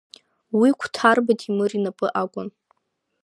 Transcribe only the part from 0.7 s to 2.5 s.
Қәҭарба Ҭемыр инапы акәын.